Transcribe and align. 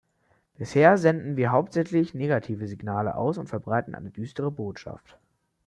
Bisher 0.55 0.97
senden 0.97 1.37
wir 1.37 1.51
hauptsächlich 1.51 2.15
negative 2.15 2.65
Signale 2.67 3.13
aus 3.13 3.37
und 3.37 3.45
verbreiten 3.49 3.93
eine 3.93 4.09
düstere 4.09 4.49
Botschaft. 4.49 5.19